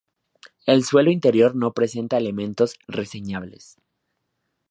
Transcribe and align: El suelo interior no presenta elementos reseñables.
El 0.65 0.83
suelo 0.83 1.11
interior 1.11 1.55
no 1.55 1.73
presenta 1.73 2.17
elementos 2.17 2.75
reseñables. 2.87 3.77